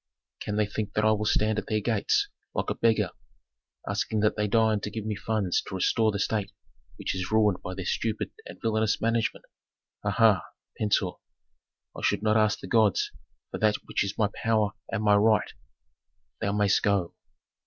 [0.39, 3.11] "Can they think that I will stand at their gates, like a beggar,
[3.87, 6.51] asking that they deign to give me funds to restore the state
[6.95, 9.45] which is ruined by their stupid and villanous management?
[10.01, 10.41] Ha, ha!
[10.75, 11.19] Pentuer,
[11.95, 13.11] I should not ask the gods
[13.51, 15.53] for that which is my power and my right
[16.39, 17.13] Thou mayst go."